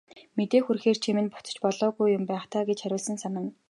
[0.37, 3.49] Мэдээ хүргэхээр чи минь буцаж болоогүй юм байх даа гэж харуусан санана.